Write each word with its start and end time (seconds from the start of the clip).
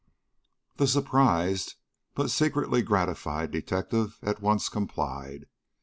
The 0.77 0.87
surprised, 0.87 1.75
but 2.15 2.31
secretly 2.31 2.81
gratified, 2.81 3.51
detective 3.51 4.17
at 4.23 4.41
once 4.41 4.67
complied. 4.67 5.45